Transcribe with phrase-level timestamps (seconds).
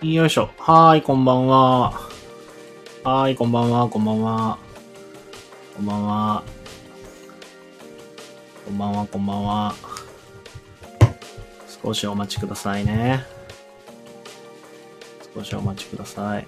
[0.00, 0.48] よいしょ。
[0.58, 1.90] はーい、こんばんは。
[1.90, 4.56] はーい、こんばんは、こんばんは。
[5.74, 6.42] こんばんは。
[8.64, 9.74] こんばんは、こんばんは。
[11.82, 13.24] 少しお待ちくださいね。
[15.34, 16.46] 少しお待ちください。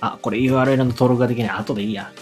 [0.00, 1.50] あ、これ URL の登録ができない。
[1.50, 2.12] 後でいいや。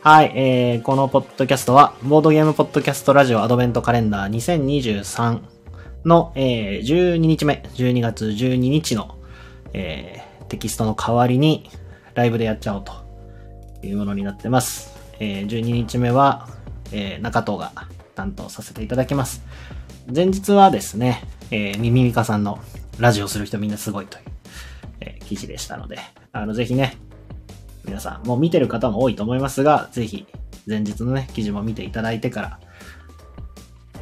[0.00, 5.61] はい、えー、このポッドキャストは、ボードゲームポッドキャストラジオアドベントカレンダー2023
[6.04, 9.18] の、えー、12日目、12月12日の、
[9.72, 11.70] えー、テキストの代わりに、
[12.14, 12.92] ライブでやっちゃおうと
[13.86, 14.96] いうものになってます。
[15.18, 16.48] えー、12日目は、
[16.92, 17.72] えー、中藤が
[18.14, 19.42] 担当させていただきます。
[20.12, 22.58] 前日はですね、えー、ミミミカさんの
[22.98, 24.24] ラジオする人みんなすごいという、
[25.00, 25.98] えー記事でしたので、
[26.32, 26.98] あの、ぜひね、
[27.86, 30.26] 皆さん、もう見てる方も多いと思いますが、ぜひ、
[30.66, 32.60] 前日のね、記事も見ていただいてから、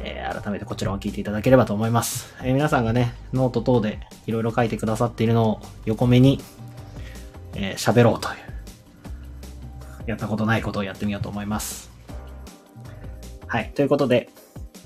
[0.03, 2.33] えー改めてこちらを聞いていただければと思います。
[2.41, 6.41] えー皆さんがね、ノート等でいろいろ書いてくださっているのを横目に、
[7.55, 8.35] えー喋ろうという、
[10.07, 11.91] やったことないことをやってみようと思います。
[13.47, 13.71] はい。
[13.75, 14.29] ということで、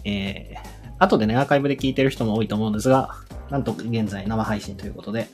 [0.03, 3.15] えー、後でね、アーカイブで聞いてる人も多いと思うんですが、
[3.49, 5.27] なんと現在生配信ということで、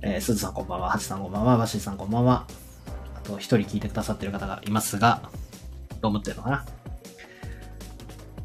[0.00, 2.46] えー、すずさんこんばんは、はちさんこんばんは、バシーさんこんばんは。
[3.16, 5.22] あと、一人聞いてくださってる方がいますが、
[6.00, 6.64] どう思ってるのかな？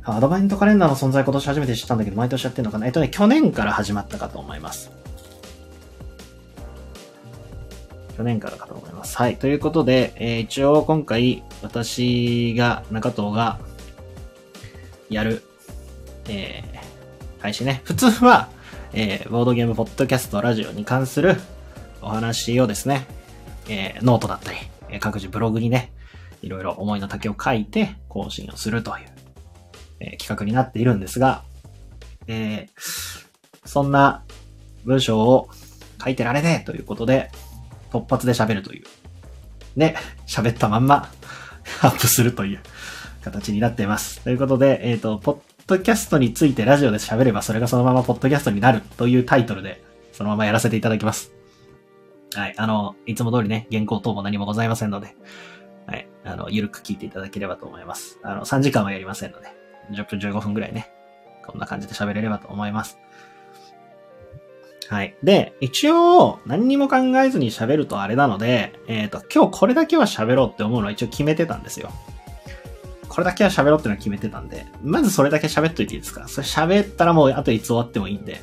[0.04, 2.88] アドバイントカレンダーの存在今年初めて知ったんだけど、毎年やってんのかな？
[2.88, 4.92] えっとね、去年から始まったかと思います。
[8.18, 9.16] 去年からかと思います。
[9.18, 9.38] はい。
[9.38, 13.60] ということで、えー一応今回、私が、中藤が、
[15.10, 15.44] やる、
[16.28, 16.80] えー
[17.42, 17.82] 配信ね。
[17.86, 18.50] 普通は、
[18.94, 21.38] えーボードゲーム、ポッドキャスト、ラジオに関する
[22.02, 23.06] お話をですね、
[23.70, 24.58] えーノートだったり、
[24.90, 25.94] え各自ブログにね、
[26.42, 29.06] いろいろ思いの丈を書いて更新をするという、
[30.00, 31.44] え企画になっているんですが、
[32.28, 33.30] えー
[33.70, 34.24] そんな
[34.84, 35.48] 文章を
[36.04, 37.30] 書いてられねえということで、
[37.92, 38.84] 突発で喋るという。
[39.78, 39.96] で、
[40.26, 41.12] 喋ったまんま
[41.82, 42.60] アップするという
[43.24, 44.22] 形になっています。
[44.22, 49.84] ということで、えっ、と、ポッドキャストについてラジオで喋ればそれがそのままポッドキャストになるというタイトルで、
[50.14, 51.32] そのままやらせていただきます。
[52.34, 52.56] はい。
[52.58, 55.16] あの、いつも通りね、原稿等も何もございませんので、
[55.86, 56.08] はい。
[56.24, 58.20] あの、ゆるく聞いていただければと思います。
[58.24, 59.59] あの、3時間はやりませんので、
[59.92, 60.92] 10分15分ぐらいね、
[61.46, 63.00] こんな感じで喋れればと思います。
[64.90, 65.16] はい。
[65.22, 71.92] で、一応、何にも考えずに喋るとあれなので、えっ、と、今日これだけは喋ろうって思うのは一応決めてたんですよ。
[73.08, 78.42] これだけは喋ろうってのは決めてたんで、まずそれだけ喋っといていいですかそれ喋ったらもうあといつ終わってもいいんで。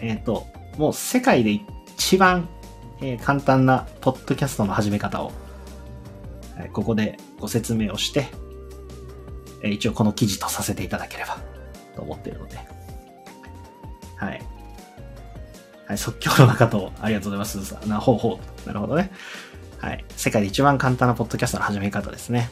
[0.00, 0.46] えっ、と、
[0.78, 1.50] もう世界で
[1.96, 2.48] 一番、
[3.00, 5.32] えー簡単なポッドキャストの始め方を、
[6.56, 8.28] はいここでご説明をして、
[9.62, 11.38] え一応この記事とさせていただければ
[11.94, 12.56] と思っているので。
[14.16, 14.42] はい。
[15.86, 17.86] はい、即興の中と、ありがとうございます。
[17.86, 18.66] な、ほうほう。
[18.66, 19.10] なるほどね。
[19.78, 20.04] はい。
[20.16, 22.50] 世界で一番簡単なポッドキャストの始め方ですね。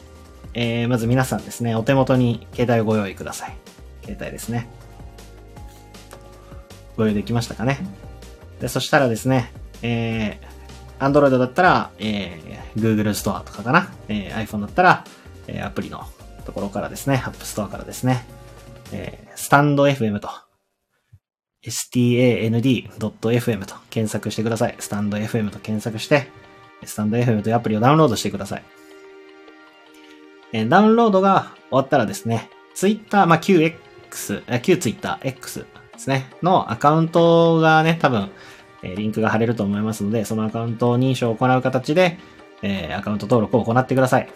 [0.53, 3.55] えー、まず皆さんですね、お手元に携帯をご用意ください。
[4.03, 4.67] 携帯ですね。
[6.97, 7.79] ご用意できましたかね。
[8.59, 9.51] で、そしたらですね、
[9.81, 13.91] えー、Android だったら、えー、Google ストアとかかな。
[14.09, 15.05] えー、iPhone だったら、
[15.47, 16.05] えー、アプリの
[16.41, 18.25] ところからですね、App Store からですね、
[18.91, 20.29] えー、スタンド FM と、
[21.63, 24.75] stand.fm と検索してください。
[24.79, 26.27] スタンド FM と検索して、
[26.83, 28.63] スタンド FM というアプリをダウンロードしてください。
[30.53, 38.29] えーダウンロードが終わったらですね、Twitter、まあ、QX、あ旧 Twitter、X ですね、のアカウントがね、多分、
[38.83, 42.17] えーリンクが貼れると思いますので、そのアカウント認証を行う形で、
[42.63, 44.19] えーアカウント登録を行ってくださ。
[44.19, 44.29] い。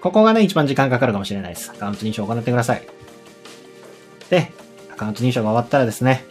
[0.00, 1.70] ここがね、一番時間かかるかもしれないです。
[1.70, 2.86] アカウント認証を行ってください。
[4.30, 4.52] で、
[4.92, 6.24] アカウント認証が終わったらですね、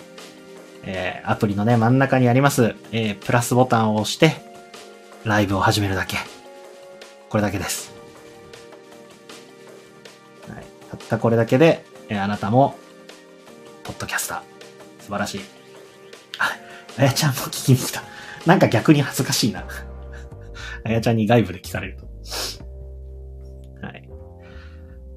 [0.83, 4.33] えーアプリのね、真ん中にあります、えープラスボタンを押して、
[5.25, 6.17] ライブを始めるだけ。
[7.29, 7.91] これだけです。
[10.47, 10.65] はい。
[10.89, 12.77] たったこれだけで、えーあなたも、
[13.83, 15.03] ポッドキャスター。
[15.03, 15.41] 素晴らしい。
[16.39, 16.51] あ、
[16.97, 18.01] あやちゃんも聞きに来た。
[18.45, 19.65] なんか逆に恥ずかしいな。
[20.85, 22.07] あやちゃんに外部で聞かれると。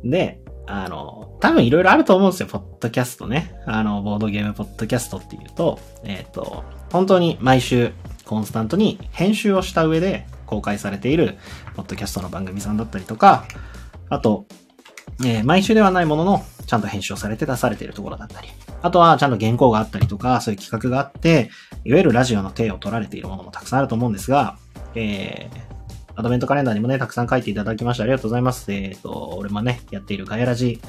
[0.05, 3.55] で、あの、多分いろいろあると思うんですよ、ポッドキャストね。
[3.67, 7.93] あの、ボードゲームポッドキャストっていうと、えっ、と、本当に毎週
[8.25, 11.37] コンスタントに編集をした上で公開されている、
[11.75, 13.45] ポッドキャストの番組さんだったりとか、
[14.09, 14.47] あと、
[15.25, 18.49] えー毎週ではないものの、ちゃんと編集をされて出されているところだったり、
[18.83, 21.51] あとはちゃんと原稿があったりとか、そういう企画があって、
[21.85, 24.57] いわゆるラジオの手を取られているものもたくさんあると思うんですが、
[24.95, 25.80] えー、
[26.21, 28.73] アドベントカレンダーにもね、たくさん書いていただきましてありがとうございます。
[28.73, 30.81] えっ、と、俺もね、やっているガヤラジ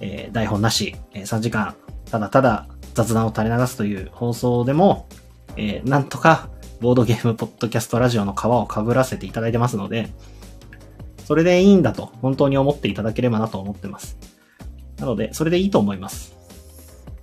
[0.00, 1.74] えー、台本なし、えー、3時間、
[2.10, 5.08] ただただ雑談を垂れ流すという放送でも、
[5.56, 10.10] えー、なんとか、ボードゲームポッドキャストラジオの皮をかぶらせていただいてますので、
[11.24, 14.16] それでいいんだと本当に思っていただければなと思ってます。
[14.98, 16.36] なので、それでいいと思います。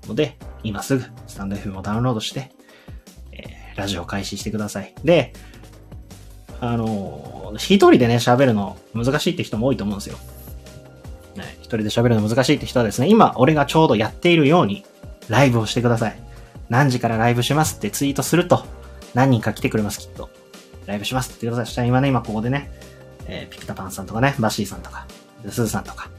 [0.08, 2.52] ので、今すぐスタンド FM をダウンロードして、
[3.32, 4.94] えー、ラジオ開始してください。
[5.04, 5.34] で、
[6.62, 10.18] あの、一人でね、喋るの難しいって人も多いと思うんですよ。
[11.36, 14.86] ね、一人で喋るの難しいって人はですね、今俺がちょうどやっているように、
[15.30, 16.20] ライブをしてください。
[16.70, 18.66] 何時からライブしますってツイートすると、
[19.14, 20.30] 何人か来てくれます、きっと。
[20.86, 21.66] ライブしますってください。
[21.66, 22.72] そしたら今ね、今ここでね、
[23.28, 25.06] えー、ピクタパンさんとかね、バシーさんとか、
[25.50, 26.10] スーさんとか、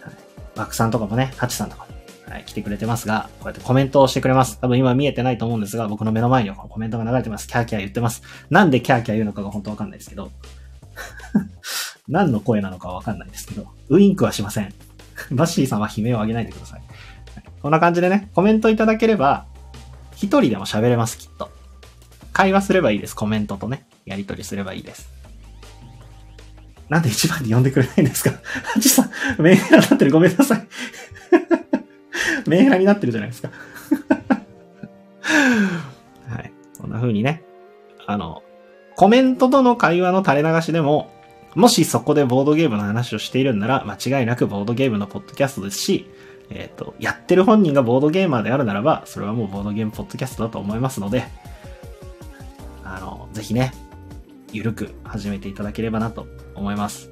[0.00, 0.14] はい、
[0.54, 1.86] バクさんとかもね、ハチさんとか、
[2.28, 4.58] はい、来てくれてますが、こうやってコメントをしてくれます。
[4.60, 7.46] 多分今見えてないと思うんですが、僕の目の前にはコメントが流れてます。
[7.46, 8.22] キャーキャー言ってます。
[8.50, 10.30] なんでキャーキャー言うのかが本当わかんないですけど、
[12.08, 14.72] 何の声なのかわかんないですけど、ウインクはしません。
[15.30, 16.82] バッシーさんは悲鳴を上げないでください。
[17.62, 19.46] こんな感じでね、コメントいただければ、
[20.16, 21.50] 一人でも喋れます、きっと。
[22.32, 23.14] 会話すればいいです。
[23.14, 25.08] コメントとね、やり取りすればいいです。
[26.88, 28.32] なんで一番に呼んでくれないんですか？
[28.74, 29.02] ハチさ
[29.38, 30.10] ん、メンヘラになってる。
[30.10, 30.66] ごめんなさい。
[32.46, 33.50] メンヘラになってるじゃないですか。
[36.28, 36.52] はい。
[36.80, 37.42] こんな風にね。
[38.06, 38.42] あの、
[38.96, 41.10] コメントとの会話の垂れ流しでも、
[41.54, 46.10] もしそこでボードゲームの話をしているんなら、間違いなくボードゲームのポッドキャストですし、
[46.50, 51.24] えっ、ー、と、やってる本人がボードゲーマーであるならば、それはもうボードゲームポッドキャストだと思いますので、
[52.84, 53.72] あの、ぜひね、
[54.52, 57.10] ゆるく始めていただければなと思います。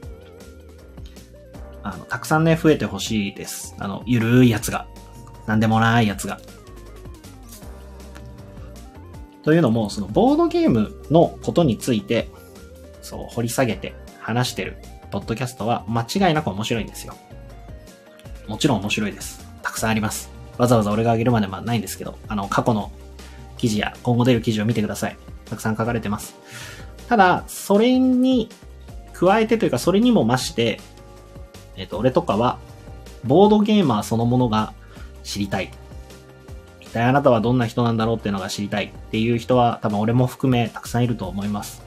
[1.83, 3.75] あの、たくさんね、増えてほしいです。
[3.79, 4.87] あの、ゆるいやつが。
[5.47, 6.41] なんでもないやつが。
[9.43, 12.29] というのも、その、ボードゲームのことについて、
[13.03, 14.77] そう、掘り下げて話してる、
[15.11, 17.15] ポッドキャストは間違いなく面白いんですよ。
[18.47, 19.45] もちろん面白いです。
[19.63, 20.31] たくさんあります。
[20.59, 22.93] わざわざ俺があげるまでまあないんですけど、あの、過去の
[23.57, 25.17] 記事や今後出る記事を見てください。
[25.47, 26.37] たくさん書かれてます。
[27.09, 28.49] ただ、それに
[29.13, 30.81] 加えてというか、それにも増して、
[31.77, 32.59] えっ、と、俺とかは、
[33.25, 34.73] ボードゲーマーそのものが
[35.23, 35.71] 知りたい。
[36.81, 41.83] 一体あなたはどんな人なんだろうっていうのが知りたいっていう人は多分俺も含めたくさんいると思います。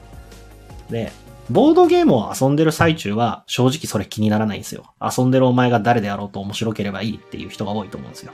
[0.90, 1.12] で、
[1.48, 4.92] ボードゲームを遊んでる最中は正直それ気にならないんですよ。
[5.00, 8.32] 遊んでるお前が誰であろうと面白ければいいっていう人が多いと思うんですよ。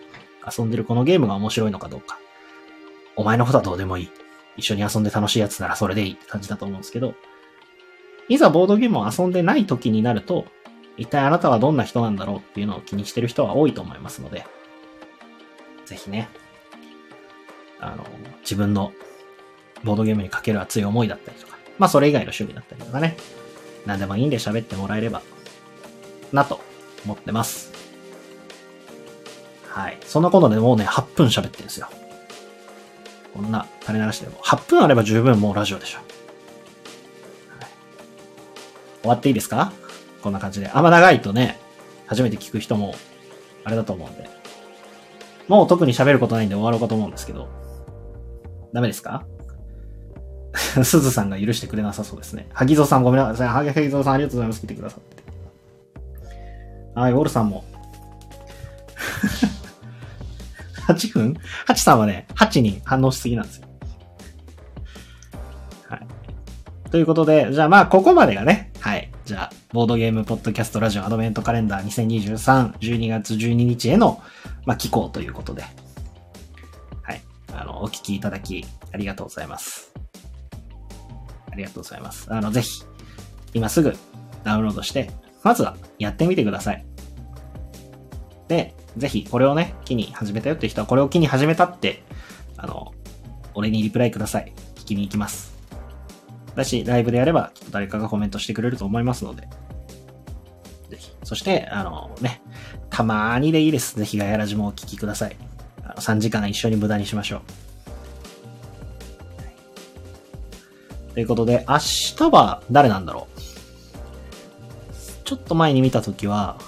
[0.59, 2.19] 遊んでるこのゲームが面白いのかどうか。
[3.17, 4.11] お前のことはどうでもいい。
[4.57, 7.15] 一緒に遊んで楽しいやつならそれでいいって感じだと思うんですけど、
[8.29, 10.47] いざボードゲームを遊んでない時になると、
[10.97, 14.47] 一体あなたはどんな人なんだろうっていうのを気にしてる人は多いと思いますので、
[15.93, 16.31] ぜひね、
[17.79, 18.07] あの、
[18.41, 18.95] 自分の
[19.85, 23.15] ボードゲームにかける熱い思いだったりとか、まあそれ以外の趣味だったりとかね、
[23.85, 25.21] 何でもいいんで喋ってもらえれば、
[26.33, 26.61] なと
[27.05, 27.73] 思ってます。
[29.69, 29.99] はい。
[30.07, 31.89] そんなことでもうね、8分喋ってるんですよ。
[33.35, 35.99] こんな垂れ流しても、8分あれば十分もうラジオでしょ。
[35.99, 36.07] はい、
[39.03, 39.73] 終わっていいですか？
[40.23, 40.69] こんな感じで。
[40.69, 41.59] あんま長いとね、
[42.07, 42.95] 初めて聞く人も、
[43.65, 44.42] あれだと思うんで。
[45.49, 47.49] もう特に喋ることないんで終わろうかと思うんですけど。
[48.73, 49.25] ダメですか？
[50.85, 52.49] すずさんが許してくれなさそうですね。
[52.53, 53.49] はぎぞさんごめんなさい。
[53.49, 54.61] はぎぞさんありがとうございます。
[54.61, 55.23] 来てくださって。
[56.95, 57.65] はい、ウォルさんも。
[60.87, 61.37] 8分
[61.69, 63.69] ?8 さんはね、8に反応しすぎなんですよ。
[65.89, 66.07] はい。
[66.91, 69.11] ということで、じゃあまあ、ここまでがね、はい。
[69.25, 74.23] じゃあ、ボードゲームポッドキャストラジオアドベントカレンダー2023、12月12日への、
[74.67, 75.63] まあ、寄稿ということで、
[77.03, 77.23] はい。
[77.55, 79.95] あの、お聞きいただき、ありがとうございます。
[81.51, 82.27] ありがとうございます。
[82.31, 82.83] あの、ぜひ、
[83.55, 83.97] 今すぐ
[84.45, 85.11] ダウンロードして、
[85.43, 86.85] まずはやってみてください。
[88.49, 92.03] で、ぜひこれをね、機に始めたよって人はこれを機に始めたって、
[92.59, 92.93] あの、
[93.55, 94.53] 俺にリプライください。
[94.75, 95.52] 聞きに行きます。
[96.55, 99.49] だし、ライブでやれば、きっと誰かがコメントしてくれると思いますので。
[100.91, 101.11] ぜひ。
[101.25, 102.43] そして、あのね、
[102.91, 103.97] たまーにでいいです。
[103.99, 105.37] ぜひガヤラジもお聞きください。
[105.85, 107.41] あの3時間一緒に無駄にしましょう。
[111.15, 113.41] ということで、明日は誰なんだろう？
[115.25, 116.59] ちょっと前に見たときは、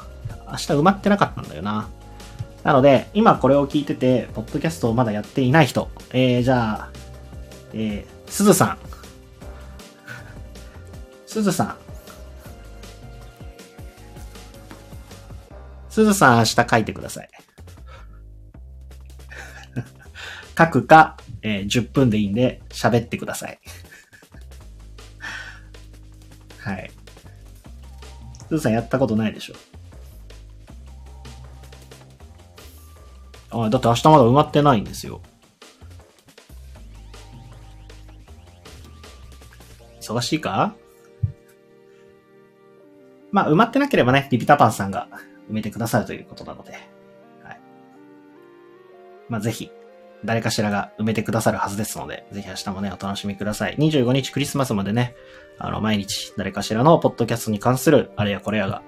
[0.49, 1.89] 明日埋まってなかったんだよな。
[2.63, 6.91] なので、今これを聞いてて、ポッドキャストをまだやっていない人、えー、じゃあ、
[7.75, 8.79] えー、すずさん。
[11.35, 11.77] すずさん。
[15.91, 17.29] すずさん明日書いてください。
[20.57, 23.59] 書くか、えー、10分でいいんで喋ってください。
[26.63, 26.93] はい。
[28.49, 33.65] すずさんやったことないでしょ？
[33.65, 35.21] あだって明日まだ埋まってないんですよ。
[40.01, 40.77] 忙しいか？
[43.35, 45.09] まあ、埋まってなければね、リピタパンさんが
[45.51, 46.71] 埋めてくださるということなので。
[46.71, 47.61] はい。
[49.29, 49.73] まあ、ぜひ、
[50.25, 53.77] 誰かしらが埋めてくださるはずですので、ぜひ明日もね、お楽しみください。
[53.77, 55.17] 25日クリスマスまでね、
[55.59, 58.83] あの、毎日誰かしらのポッドキャストに関するあれやこれやが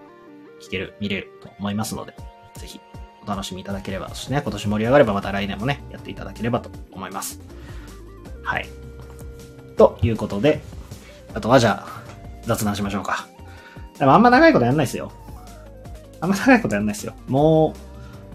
[0.62, 2.14] 聞ける、見れると思いますので、
[2.54, 2.80] ぜひ
[3.24, 7.40] お楽しみいただければ、そしてね、今年盛り上がればまた来年もね、やっていただければと思います。
[8.44, 8.68] はい。
[9.76, 10.60] ということで、
[11.34, 12.02] あとはじゃあ、
[12.44, 13.26] 雑談しましょうか。
[13.98, 15.12] でもあんま長いことやんないですよ。
[16.20, 17.14] あんま長いことやんないですよ。
[17.28, 17.74] も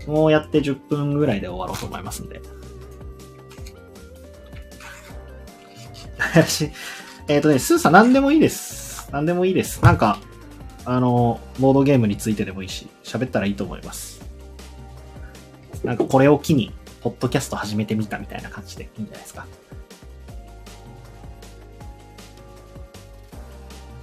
[0.07, 2.41] う、もうやって10分ぐらいで終わろうと思いますんで。
[6.17, 6.71] 林、
[7.27, 9.09] えっ、とね、スーさん何でもいいです。
[9.11, 9.83] 何でもいいです。
[9.83, 10.19] なんか、
[10.85, 14.21] あの、ボードゲームについてでもいいし、喋ったらいいと思います。
[15.83, 19.45] なんかこれを機に、ポッドキャスト始めてみたみたいな感じでいいんじゃないですか。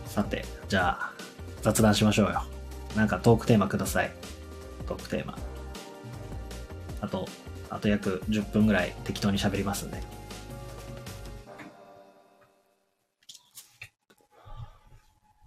[0.06, 1.17] さて、じゃあ、
[1.62, 2.42] 雑談しましょうよ。
[2.96, 4.12] なんかトークテーマください。
[4.86, 5.36] トークテーマ。
[7.00, 7.28] あと、
[7.70, 10.02] あと約10分ぐらい適当に喋りますんで。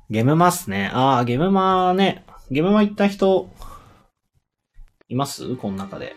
[0.10, 0.92] ゲムマっすね。
[0.94, 2.26] ああ、ゲムマね。
[2.50, 3.50] ゲムマ行った人、
[5.08, 5.56] います？
[5.56, 6.16] この中で。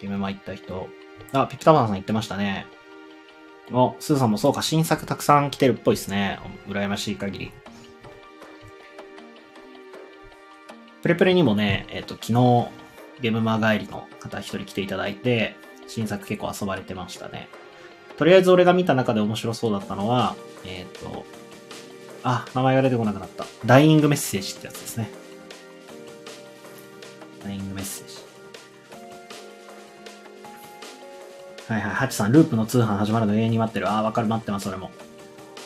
[0.00, 0.88] ゲムマ行った人。
[1.32, 2.66] あ、ピピタバンさん言ってましたね。
[3.72, 6.38] お、スーさんもそうか、新作たくさん来てるっぽいですね。
[6.68, 7.52] 羨ましい限り。
[11.02, 12.68] プレプレにもね、えっ、と、昨日、
[13.20, 15.56] ゲームマ帰りの方一人来ていただいて、
[15.86, 17.48] 新作結構遊ばれてましたね。
[18.16, 20.34] とりあえず俺が見た中で面白そうだったのは、
[20.64, 21.24] えっ、ー、と、
[22.24, 23.46] あ、名前が出てこなくなった。
[23.64, 25.10] ダイイングメッセージってやつですね。
[27.44, 28.27] ダイイングメッセージ。
[31.68, 33.90] はいはい、ハチさん、ループの通販始まるの永遠に待ってる。
[33.90, 34.90] あー、わかる、待ってます、俺も。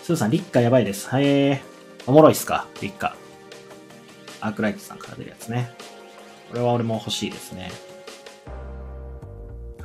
[0.02, 1.08] スーさん、立夏やばいです。
[1.08, 1.62] はい、え、
[2.08, 2.66] おもろいっすか？
[2.80, 3.12] 立夏。
[4.40, 5.70] アークライトさんから出るやつね。
[6.50, 7.70] これは俺も欲しいですね。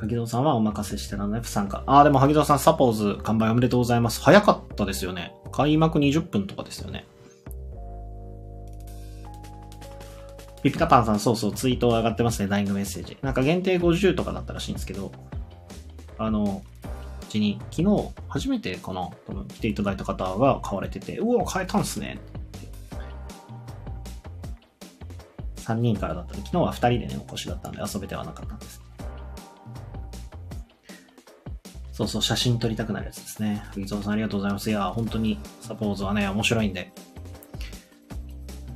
[0.00, 1.84] 萩戸さんはお任せしてなの F 参加。
[1.86, 4.20] ああ、でも萩戸さん、サポーズ完売おめでとうございます。
[4.20, 5.32] 早かったですよね。
[5.52, 7.06] 開幕20分とかですよね。
[10.64, 13.16] ピピタパンさん、そうそう、ツイート上がってますね、ダイイングメッセージ。
[13.22, 15.12] なんか限定50とかだったらしいんですけど、
[16.18, 16.62] あの、
[17.22, 22.18] うちに、昨日、初めてかな、多分来ていただいた方が買われてて、うわ、買えたんすね。
[25.56, 28.82] 3人からだったんで、昨日は2人でね、お越しだったんで遊べてはなかったんです。
[31.92, 33.64] そうそう、写真撮りたくなるやつですね。
[33.72, 34.70] 藤蔵さんありがとうございます。
[34.70, 36.92] いや、本当にサポーズはね、面白いんで、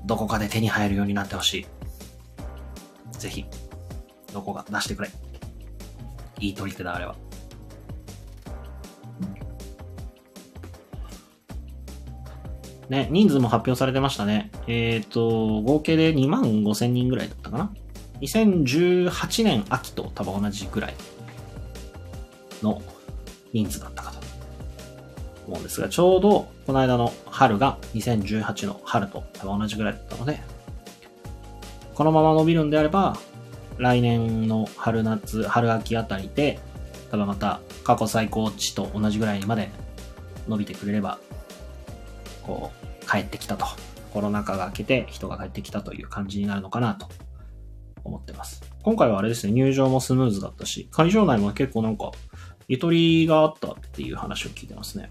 [0.05, 1.67] どこかで手に入るようになってほしい。
[3.19, 3.47] ぜひ、
[4.33, 5.11] どこか出してくれ。
[6.41, 7.15] いい取り手だ、あれは。
[12.89, 14.51] ね、人数も発表されてましたね。
[14.67, 17.73] えっ、ー、と、合計で2万5千人ぐらいだったかな。
[18.21, 20.95] 2018年秋と多分同じぐらい
[22.63, 22.81] の
[23.53, 24.19] 人数だったかと
[25.49, 30.41] 思うんですが、ちょうどこの間の春が2018の春と多分同じぐらいだったので、
[31.95, 33.17] このまま伸びるんであれば、
[33.79, 36.61] 来年の春夏、春秋あたりで、
[37.11, 39.71] 多分また過去最高値と同じぐらいまで
[40.49, 41.19] 伸びてくれれば、
[42.53, 42.71] こ
[43.03, 43.67] う、帰ってきたと。
[44.13, 47.09] コロナ禍が明けて人が帰ってきたという感じになるのかなと
[48.05, 48.63] 思ってます。
[48.83, 52.13] 今回はあれですね、入場もスムーズだったし、会場内も結構なんか
[52.69, 55.11] ゆとりがあったっていう話を聞いてますね。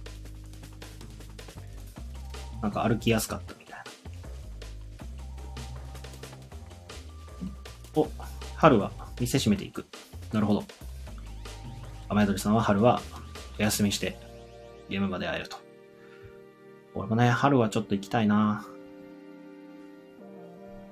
[2.61, 3.79] なんか歩きやすかったみたい
[7.43, 7.49] な。
[7.95, 8.07] お、
[8.55, 9.87] 春は店閉めていく。
[10.31, 10.63] なるほど。
[12.07, 13.01] 雨宿りさんは春は
[13.57, 14.15] お休みして
[14.89, 15.70] ゲームまで会えると。
[16.93, 18.65] 俺もね、春はちょっと行きたいな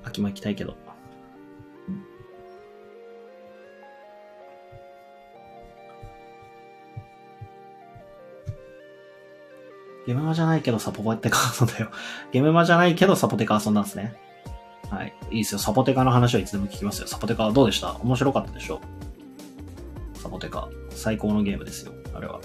[0.04, 0.76] 秋も行きたいけど。
[10.08, 11.92] ゲームマじゃないけどサポテカ遊んだよ。
[12.32, 14.16] ゲムマじゃないけどサポテカ遊んだんですね。
[14.90, 15.14] はい。
[15.30, 15.60] いいですよ。
[15.60, 17.08] サポテカの話はいつでも聞きますよ。
[17.08, 17.94] サポテカはどうでした？
[18.02, 18.82] 面白かったでしょ？
[20.16, 20.68] サポテカ。
[20.90, 21.92] 最高のゲームですよ。
[22.16, 22.40] あれは。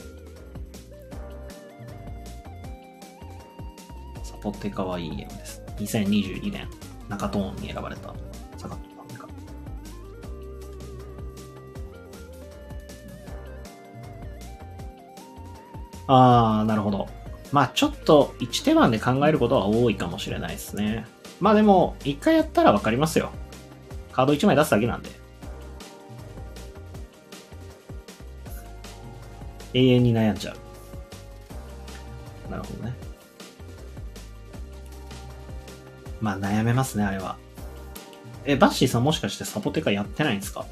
[4.45, 5.63] サポテカはいいゲームです。
[5.79, 6.69] 2022年
[7.09, 8.15] 中トーンに選ばれた
[8.59, 9.27] サカトテカ。
[16.09, 17.09] あー、なるほど。
[17.53, 21.07] まあちょっと1手番で考えることは多いかもしれないですね。
[21.41, 23.31] まあでも、一回やったらわかりますよ。
[24.13, 25.09] カード1枚出すだけなんで。
[29.73, 32.51] 永遠に悩んじゃう。
[32.51, 33.04] なるほどね。
[36.25, 37.37] まあ悩めますね、あれは。
[38.47, 40.65] え、バッシーさんもしかしてサポテカやってないんですか？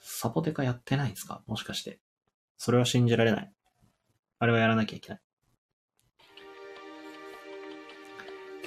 [0.00, 1.42] サポテカやってないんですか？
[1.46, 2.00] もしかして。
[2.56, 3.52] それは信じられない。
[4.38, 5.20] あれはやらなきゃいけない。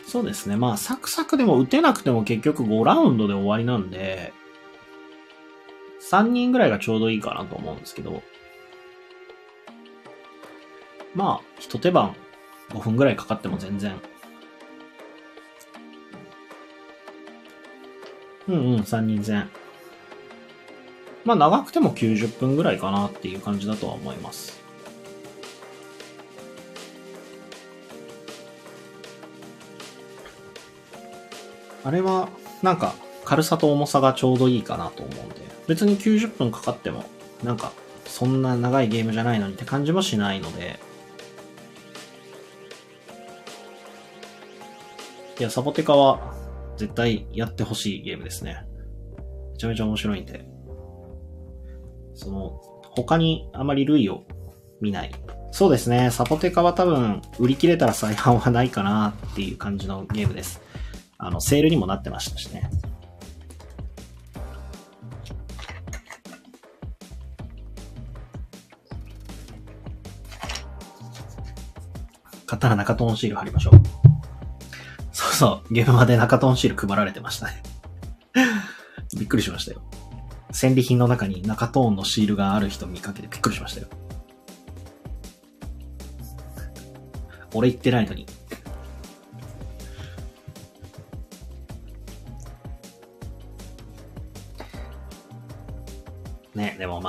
[0.07, 0.55] そうですね。
[0.55, 4.31] まあ、サクサクでも打てなくても結局5ラウンドで終わりなんで、
[6.11, 8.21] 3人ぐらいがちょうどいいかなと思うんですけど、
[11.15, 12.15] まあ、一手番
[12.69, 13.99] 5分ぐらいかかっても全然。
[18.47, 19.49] うんうん、3人全。
[21.23, 24.59] まあ長くても90分ぐらいかなっていう感じだとは思います。
[31.83, 32.29] あれは、
[32.61, 35.35] なんか、軽さと重さがちょうどいいかなと思うんで、
[35.67, 37.05] 別に90分かかっても、
[37.43, 37.71] なんか、
[38.05, 40.79] そんな長いゲームじゃないのにって感じもしないので、
[45.39, 46.33] いや、サボテカは
[46.75, 48.65] 絶対やってほしいゲームですね。
[49.53, 50.45] めちゃめちゃ面白いんで。
[52.13, 52.59] その、
[52.95, 54.25] 他にあまり類を
[54.81, 55.11] 見ない。
[55.51, 60.61] そうですね、サポテカは多分、売り切れたら再販はないかなっていう感じのゲームです。
[61.17, 62.69] あの、セールにもなってましたしね。
[72.45, 73.98] 買ったら中トーンシール貼りましょう。
[75.39, 77.63] そう、ゲームまで中トンシール配られてましたね。
[79.17, 79.81] びっくりしましたよ。
[80.51, 83.87] 戦利品の中に中トーンのシールがある人見かけてびっくりしましたよ。
[87.53, 88.25] 俺言ってないのに。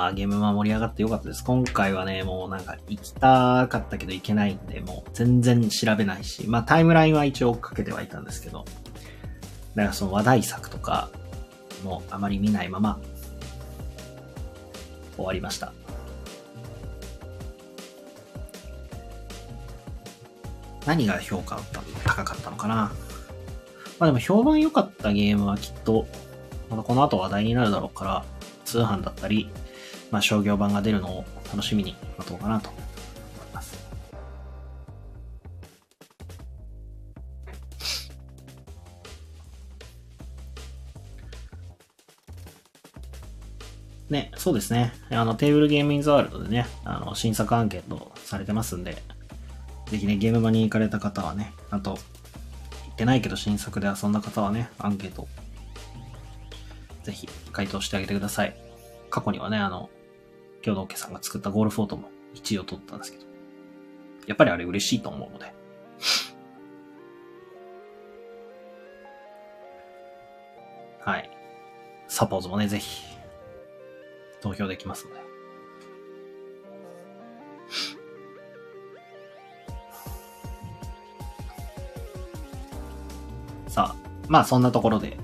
[0.01, 1.43] まあゲームは盛り上がってよかったです。
[1.43, 8.65] 今回はね、もうなんか行きたかったけど行けないんで、もう全然調べないし、まあタイムラインは一応追っかけてはいたんですけど、
[9.75, 11.11] だからその話題作とか
[11.83, 12.99] もうあまり見ないまま
[15.17, 15.71] 終わりました。
[20.87, 21.59] 何が評価
[22.05, 22.75] 高かったのかな？
[22.75, 22.91] ま
[23.99, 26.07] あでも評判良かったゲームはきっと、
[26.71, 28.25] またこの後話題になるだろうから、
[28.65, 29.47] 通販だったり、
[30.11, 32.81] まあ、商業版が出るのを楽しみに待とうかなと思い
[33.53, 33.91] ます。
[44.09, 44.93] ね、そうですね。
[45.09, 49.01] あの、テーブルゲームインザワールドでね、あの、新作アンケートされてますんで、
[49.87, 51.97] ぜひね、ゲーム場に行かれた方はね、あと、行
[52.91, 55.27] ってないけど新作で遊んだ方はね、アンケート
[57.03, 58.55] ぜひ回答してあげてください。
[59.09, 59.89] 過去にはね、あの、
[60.63, 63.25] 共同家さんが作ったゴールフォートも1位を取ったんですけど、
[64.27, 65.53] やっぱりあれ嬉しいと思うので。
[70.99, 71.29] はい。
[72.07, 73.03] サポーズもね、ぜひ、
[74.41, 75.21] 投票できますので。
[83.67, 85.17] さあ、まあそんなところで、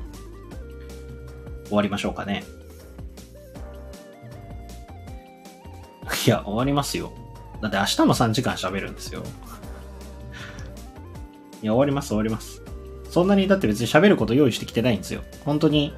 [1.67, 2.43] 終わりましょうかね。
[6.27, 7.13] いや、終わりますよ。
[7.61, 9.23] だって明日も3時間喋るんですよ。
[11.63, 12.61] いや、終わります、終わります。
[13.09, 15.23] そんなに、だって別に喋ること用意してきてないんですよ。
[15.45, 15.93] 本当に、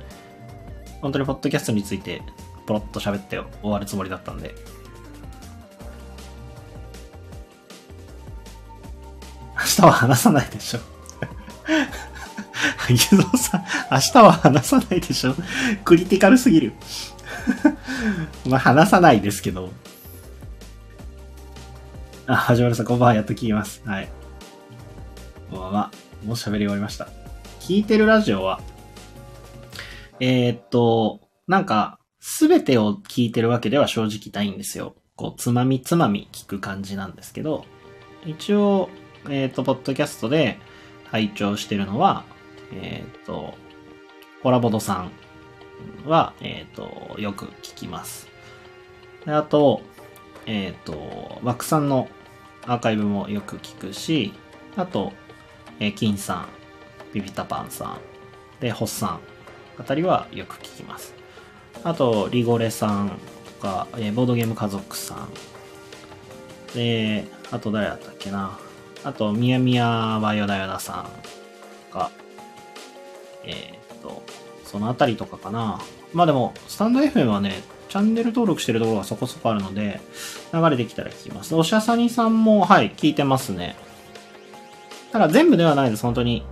[1.02, 2.22] 本当にポッドキャストについて、
[2.68, 4.54] ポロッと喋って終わるつもりだったんで。
[9.58, 10.80] 明日は話さないでしょ。
[12.88, 15.34] ゆぞさん、明日は話さないでしょ
[15.84, 16.74] クリティカルすぎる。
[18.46, 19.72] まあ、話さないですけど。
[22.32, 23.15] あ、はじまるさん、こんばんは。
[23.15, 23.82] やっと聞きます。
[23.88, 24.10] はい。
[25.50, 25.92] こんばんは。
[26.24, 27.08] もう喋り終わりました。
[27.60, 28.62] 聞いてるラジオは、
[30.20, 34.94] えー、っと、なんか、すべてを聞いてるわけでは正直ないんですよ。
[35.15, 37.65] こう、つまみつまみ聞く感じなんですけど、
[38.28, 38.92] 一応、
[39.28, 40.60] えー、っと、ポッドキャストで
[41.06, 42.26] 拝聴してるのは、
[42.72, 43.56] えっ、と、
[44.44, 45.12] コラボドさん
[46.08, 48.28] は、えっ、と、よく聞きます。
[49.26, 49.82] であと、
[50.46, 52.08] えっ、ー、と、枠さんの
[52.70, 54.32] アーカイブもよく聞くし、
[54.78, 55.12] あと、
[55.80, 56.48] えー、金さん、
[57.14, 57.98] ビビタパンさん、
[58.62, 59.20] で、ホッさん
[59.80, 61.16] あたりはよく聞きます。
[61.84, 63.18] あと、リゴレさん
[63.60, 65.30] とか、え、ボードゲーム家族さん。
[66.76, 68.60] で、あと誰だったっけな。
[69.04, 71.06] あと、みやみやバイオダヨダさん
[71.92, 72.12] とか、
[73.46, 74.22] えーっと、
[74.64, 75.80] そのあたりとかかな。
[76.14, 79.99] まあでも、スタンド FM はね、チャンネル登録してるところがそこそこあるので、
[80.54, 81.56] 流れてきたら聞きます。
[81.56, 83.75] おしゃさにさんも、はい、聞いてますね。
[85.12, 86.45] ただ全部ではないです、本当に。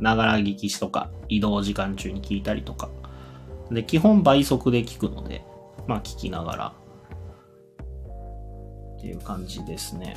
[0.00, 2.88] ながら聞きしとか、移動時間中に聞いたりとか。
[3.72, 5.44] で、基本倍速で聞くので、
[5.88, 6.72] まあ聞きながら。
[8.96, 10.16] っていう感じですね。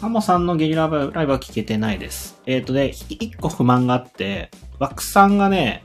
[0.00, 2.40] ハモさんのゲリラライブは聞けてないです。
[2.46, 5.82] えっ、とで、一個不満があって、ワクさんがね、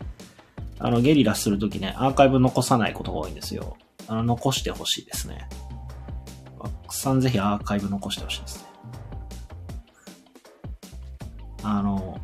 [0.78, 3.76] あの、ゲリラするときね、アーカイブ残さないことが多いんですよ。
[4.08, 5.48] あの、残してほしいですね。
[6.60, 8.66] ワクさんぜひアーカイブ残してほしいですね。
[11.64, 12.20] あの、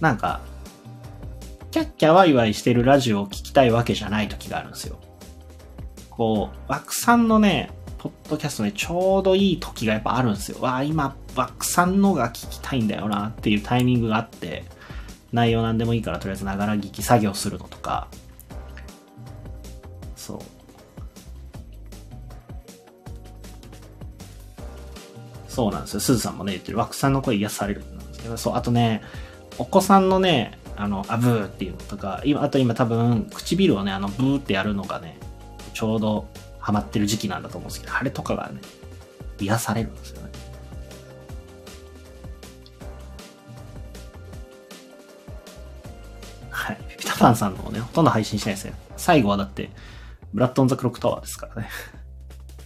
[0.00, 0.40] なんか、
[1.70, 4.98] キャッキャワイワイしてるラジオを聞きたいわけじゃない時があるんですよ。
[6.08, 7.70] こう、ワクさんのね、
[8.08, 10.58] ポッドキャストね、ちょうどいい時がやっぱあるんですよ。
[10.60, 14.64] わあ、今、ワクさんのが聞きたいんだよなっていうタイミングがあって、
[15.32, 18.08] 内容なんでもいいからとりあえずながら聞き作業するのとか、
[20.16, 20.38] そう。
[25.48, 26.00] そうなんですよ。
[26.00, 26.78] すずさんもね、言ってる。
[26.78, 29.02] ワクさんの声癒されるなんですけど、そう、あとね、
[29.58, 35.18] お子さんのね、あの、あぶーっていうのとか、今、あと今多分、唇をね、あの、ブーってやるのがね、
[35.72, 36.28] ちょうど
[36.66, 38.60] ハマってる時期なんだと思うんですけど、あれとかがね、
[39.38, 40.32] 癒されるんですよね。
[46.50, 46.78] はい。
[46.88, 48.74] ピピタパンさんのね、ほとんど配信しないですね。
[48.96, 49.70] 最後はだって、
[50.34, 51.68] ブラッドオンザクロックタワーですからね。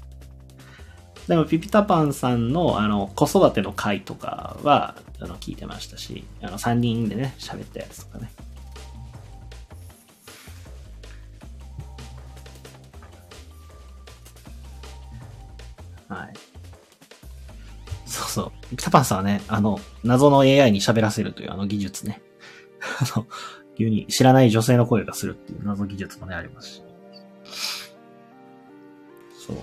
[1.28, 8.32] でも、ピピタパンさんの、あの、子育ての回とかは、あの、聞いてましたし、あの、3人でね、喋ったやつとかね。
[18.82, 22.22] タパンさんはね、あの、謎の AI に喋らせるというあの技術ね。
[22.80, 23.26] あの、
[23.76, 26.82] 急に知らない女性の声がするっていう謎技術もね、ありますし。
[29.46, 29.56] そう。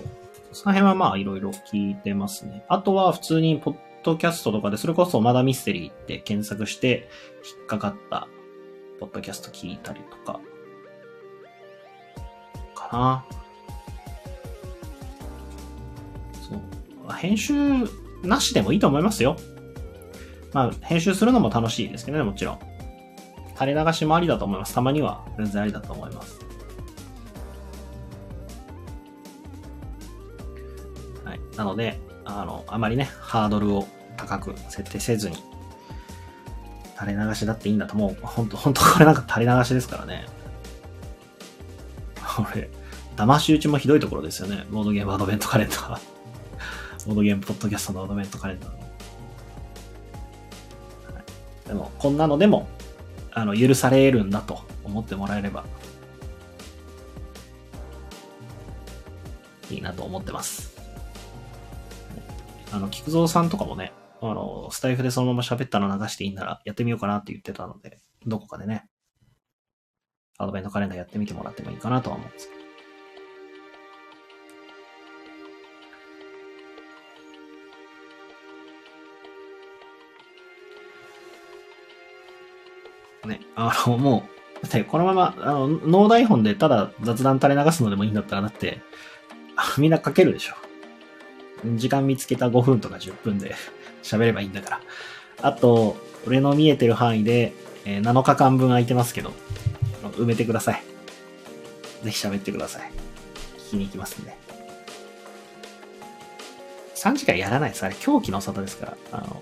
[0.52, 2.66] その辺はまあいろいろ聞いてますね。
[2.68, 7.10] あとは普通にポッドキャストとかで、それこそまだミステリーって検索して
[7.58, 8.28] 引っかかった
[9.00, 10.40] ポッドキャスト聞いたりとか、
[12.76, 13.26] かな。
[16.50, 17.14] そう。
[17.14, 17.54] 編集
[18.24, 19.38] なしでもいいと思いますよ。
[20.54, 22.60] まあ、編集するのも楽しいですけどね、もちろん。
[23.54, 24.74] 垂れ流しもありだと思います。
[24.74, 26.40] たまには全然ありだと思います。
[31.26, 31.40] はい。
[31.56, 35.38] なので、あの、あまりね、ハードルを高く設定せずに、
[37.00, 40.26] 垂れ流しだっていいんだと、もう、ほんと、ほんとこれなんか垂れ流しですからね。
[42.16, 42.70] これ、
[43.16, 44.66] 騙し討ちもひどいところですよね。
[44.70, 46.17] ボードゲームアドベントカレンダー。
[47.08, 48.78] ボードゲームポッドキャストのアドベントカレンダーの。
[51.66, 52.68] でも、こんなのでも、
[53.32, 55.64] あの、許されるんだと思ってもらえれば、
[59.72, 60.76] いいなと思ってます。
[62.74, 68.86] あの、菊蔵さんとかもね、あの、スタイフでそのまま喋ったの流していいならやってみようかなって言ってたので、どこかでね、
[70.38, 72.57] アドベントカレンダーやってみてもらってもいいかなとは思うんですけど。
[83.28, 84.28] ね、あの、も
[84.62, 88.82] う、だってこのまま、あの、脳台本でただ雑談垂れ流すのでもいいんだったら、だって、
[89.78, 90.56] みんな書けるでしょ。
[91.76, 93.56] 時間見つけた5分とか10分で
[94.04, 94.82] 喋ればいいんだから。
[95.42, 97.54] あと、俺の見えてる範囲で、
[97.86, 99.34] えー7日間分空いてますけど、
[100.18, 100.84] 埋めてください。
[102.04, 102.92] ぜひ喋ってください。
[103.70, 104.36] 聞きに行きますんで。
[106.96, 107.86] 3時間やらないです。
[107.86, 108.98] あれ、狂気の沙汰ですから。
[109.12, 109.42] あの、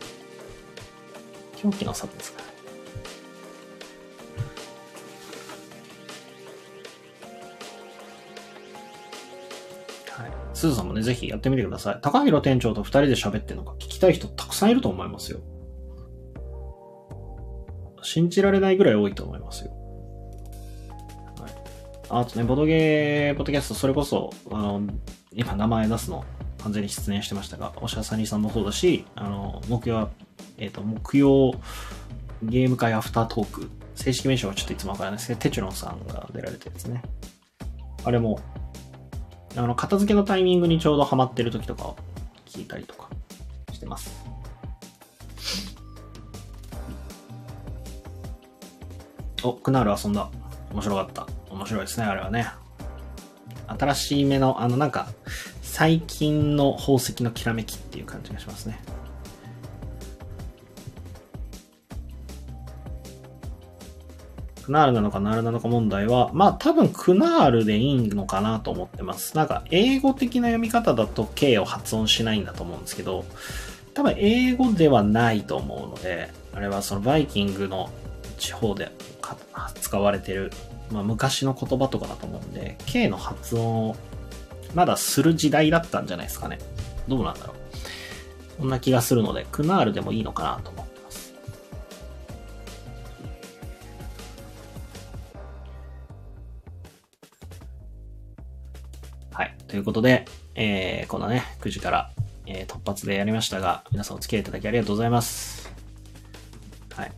[1.58, 2.55] 狂気の沙汰ですから。
[10.56, 12.00] すずさんもね、ぜひやってみてください。
[12.02, 15.40] 高弘店長と二人で喋ってるのか聞きたい人たくさんいると思いますよ。
[18.02, 19.72] 信じられないぐらい多いと思いますよ。
[21.40, 21.52] はい。
[22.10, 24.82] あとね、ボドゲー、ポッドキャスト、それこそ、あの、
[25.34, 26.24] 今名前出すの
[26.64, 30.10] 完全に失念してましたが、おしゃさにさんもそうだし、あの、木曜は、
[30.58, 31.54] えっ、と、木曜
[32.44, 37.02] ゲーム会アフタートーク、正式名称はちょっといつもわからないですけど、テチュロンさんが出られたやつね。
[38.06, 38.40] あれも、
[39.58, 41.96] あの、片付けのタイミングにちょうどハマってる時とかを
[42.46, 43.10] 聞いたりとか
[43.72, 44.26] してます。
[49.44, 50.30] お、クナール遊んだ。
[50.72, 51.28] 面白かった。
[51.50, 52.48] 面白いですね、あれはね。
[53.68, 55.08] 新しい目の、あの、なんか、
[55.62, 58.80] 最近の宝石のきらめきっていう感じがしますね。
[64.66, 69.38] クナールなのかナールなのか問題は、まあ多分クナールでいいのかなと思ってます。
[69.38, 73.26] なんか英語的な読み方だと K を発音しないんだと思うんですけど、
[73.94, 77.92] 多分英語ではないと思うので、あれはそのバイキングの
[78.40, 78.92] 地方で
[79.82, 80.52] 使われてる、
[80.92, 83.96] まあ昔の言葉とかだと思うんで、K の発音を
[84.74, 86.58] まだする時代だったんじゃないですかね。
[87.08, 87.56] どうなんだろう。
[88.62, 90.95] そんな気がするので、クナールでもいいのかなと思って
[99.76, 102.10] ということで、えー、このね、9時から、
[102.46, 105.70] えー、突発でやりましたが、皆さんお付き合いいただきありがとうございます。
[106.96, 107.12] はい。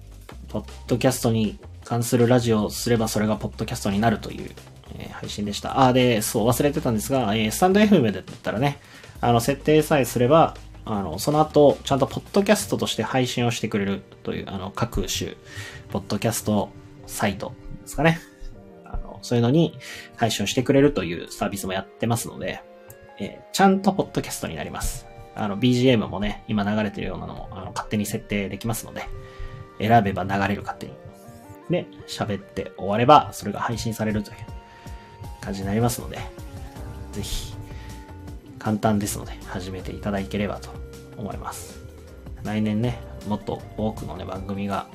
[0.47, 4.49] ポッドキャストに関するラジオをすればそれがポッドキャストになるという、
[4.95, 5.81] えー、配信でした。
[5.81, 8.79] あ、で、そう、忘れてたんですが、えー、スタンド FM だったらね、
[9.21, 15.35] あの、設定さえすれば、あの、その後、ちゃんとポッドキャストとして配信をしてくれるという、あの、各種、
[15.91, 16.69] ポッドキャスト
[17.05, 18.17] サイトですかね。
[19.21, 19.77] そういうのに
[20.15, 22.61] 配信してくれるというサービスもやってますので、
[23.19, 25.07] えー、ちゃんとポッドキャストになります。
[25.35, 29.03] あの、BGM もね、今流れてるようなのも、あの、勝手に設定できますので、
[29.79, 30.93] 選べば流れる勝手に。
[31.69, 34.37] で、喋って終われば、それが配信されるという
[35.41, 36.17] 感じになりますので、
[37.11, 37.53] ぜひ、
[38.57, 40.69] 簡単ですので、始めていただければと
[41.17, 41.79] 思います。
[42.43, 44.87] 来年ね、もっと多くのね、番組が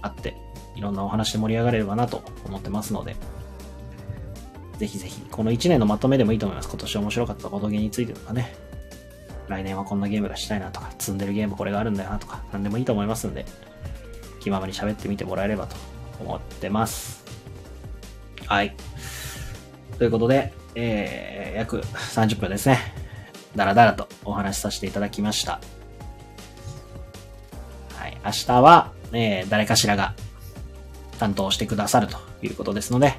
[0.00, 0.34] あって、
[0.76, 3.16] いろんなお話で盛り上がれればなと思ってますので、
[4.78, 6.68] ぜひぜひ、この1年のまとめでもいいと思います。
[6.68, 8.54] 今年面白かったボドゲーについてとかね、
[9.48, 13.44] 来年はこんなゲームがしたいなとか、積んでるゲームこれがあるんだよなとか、何でもいいと思いますんで、
[14.40, 15.76] 気ままに喋ってみてもらえればと
[16.20, 17.24] 思ってます。
[18.46, 18.74] はい。
[19.98, 22.78] ということで、えー、約30分ですね。
[23.56, 25.60] だらだらとお話しさせていただきました。
[27.94, 28.16] はい。
[28.24, 30.14] 明日は、えー、誰かしらが
[31.18, 33.14] 担当してくださるということですので、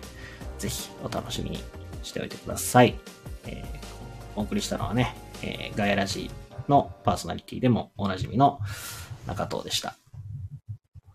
[0.60, 1.60] ぜひお楽しみに
[2.04, 3.00] しておいてください。
[3.46, 6.30] えー、お送りしたのはね、えー、ガヤラジ
[6.68, 8.60] のパーソナリティでもおなじみの
[9.26, 9.98] 中藤でした。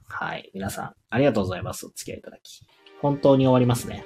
[0.08, 0.50] はい。
[0.54, 1.86] 皆さん、ありがとうございます。
[1.86, 2.66] お付き合いいただき。
[3.00, 4.04] 本当に終わりますね。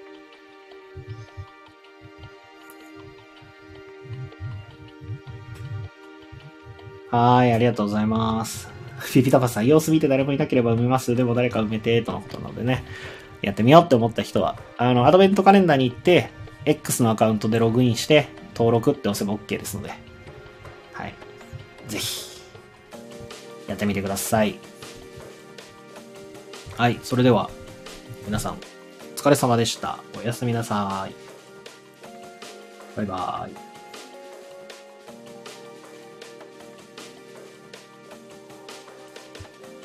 [7.10, 8.68] はい、ありがとうございます。
[8.98, 11.14] フィピタパさん、様子見て誰もいなければ埋めます。
[11.14, 12.84] でも誰か埋めて、とのことなのでね。
[13.42, 16.30] やってみようって思った人は、あの、アドベントカレンダーに行って、
[16.64, 19.90] X のアカウントでログインして、登録って押せば OK ですので。
[20.92, 21.14] はい。
[21.86, 22.40] ぜひ、
[23.68, 24.58] やってみてください。
[26.76, 27.50] はい、それでは、
[28.26, 28.56] 皆さん、お
[29.16, 29.98] 疲れ様でした。
[30.18, 31.14] おやすみなさい。
[32.96, 33.67] バイバーイ。